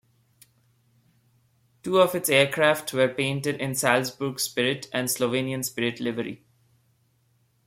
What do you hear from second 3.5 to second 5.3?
in "Salzburg Spirit" and